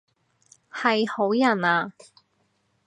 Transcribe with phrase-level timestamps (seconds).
[0.71, 1.93] 係好人啊？